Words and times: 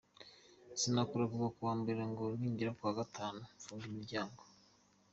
Sinakora 0.79 1.29
kuva 1.31 1.47
ku 1.55 1.59
wa 1.67 1.73
mbere 1.81 2.01
ngo 2.11 2.25
ningera 2.39 2.71
ku 2.77 2.81
wa 2.87 2.93
gatanu 2.99 3.39
mfunge 3.57 3.85
imiryango. 3.91 4.41